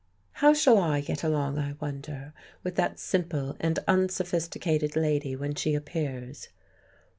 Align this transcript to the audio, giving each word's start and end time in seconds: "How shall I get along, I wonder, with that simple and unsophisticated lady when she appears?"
"How 0.31 0.55
shall 0.55 0.79
I 0.79 0.99
get 1.01 1.23
along, 1.23 1.59
I 1.59 1.75
wonder, 1.79 2.33
with 2.63 2.73
that 2.73 2.97
simple 2.97 3.55
and 3.59 3.77
unsophisticated 3.87 4.95
lady 4.95 5.35
when 5.35 5.53
she 5.53 5.75
appears?" 5.75 6.47